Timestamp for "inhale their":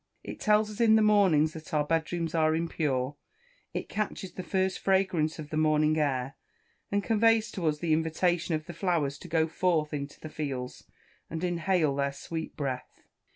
11.43-12.13